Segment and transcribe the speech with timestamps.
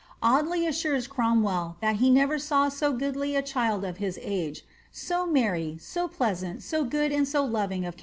[0.23, 4.63] Audley assures Cromwell that he never saw so goodly a child of his age, ^^
[4.91, 7.99] so merry, so pleasant, so good and so loving of ■ Speed.